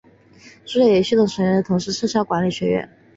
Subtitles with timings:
[0.65, 2.89] 数学与系统科学学院成立同时撤销理学院。